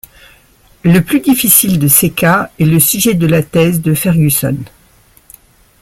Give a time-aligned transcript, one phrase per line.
[0.83, 4.57] Le plus difficile de ces cas est le sujet de la thèse de Ferguson.